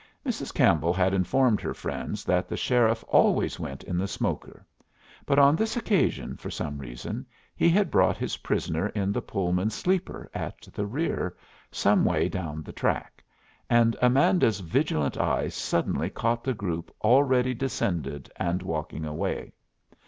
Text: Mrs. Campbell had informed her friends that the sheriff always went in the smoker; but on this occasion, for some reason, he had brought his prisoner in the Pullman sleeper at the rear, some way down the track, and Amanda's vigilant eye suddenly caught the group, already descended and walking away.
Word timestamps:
Mrs. 0.25 0.51
Campbell 0.55 0.95
had 0.95 1.13
informed 1.13 1.61
her 1.61 1.75
friends 1.75 2.23
that 2.25 2.47
the 2.49 2.57
sheriff 2.57 3.03
always 3.07 3.59
went 3.59 3.83
in 3.83 3.99
the 3.99 4.07
smoker; 4.07 4.65
but 5.27 5.37
on 5.37 5.55
this 5.55 5.77
occasion, 5.77 6.35
for 6.37 6.49
some 6.49 6.79
reason, 6.79 7.23
he 7.55 7.69
had 7.69 7.91
brought 7.91 8.17
his 8.17 8.37
prisoner 8.37 8.87
in 8.95 9.11
the 9.11 9.21
Pullman 9.21 9.69
sleeper 9.69 10.27
at 10.33 10.59
the 10.73 10.87
rear, 10.87 11.37
some 11.71 12.03
way 12.03 12.27
down 12.27 12.63
the 12.63 12.73
track, 12.73 13.23
and 13.69 13.95
Amanda's 14.01 14.59
vigilant 14.59 15.19
eye 15.19 15.49
suddenly 15.49 16.09
caught 16.09 16.43
the 16.43 16.55
group, 16.55 16.89
already 17.03 17.53
descended 17.53 18.27
and 18.37 18.63
walking 18.63 19.05
away. 19.05 19.53